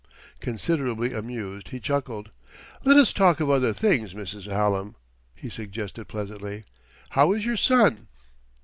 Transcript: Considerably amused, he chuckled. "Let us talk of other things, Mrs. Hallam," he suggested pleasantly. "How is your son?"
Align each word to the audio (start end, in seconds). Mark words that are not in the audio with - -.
Considerably 0.39 1.13
amused, 1.13 1.67
he 1.67 1.79
chuckled. 1.79 2.31
"Let 2.83 2.97
us 2.97 3.13
talk 3.13 3.39
of 3.39 3.51
other 3.51 3.71
things, 3.71 4.15
Mrs. 4.15 4.51
Hallam," 4.51 4.95
he 5.37 5.47
suggested 5.47 6.07
pleasantly. 6.07 6.63
"How 7.11 7.33
is 7.33 7.45
your 7.45 7.55
son?" 7.57 8.07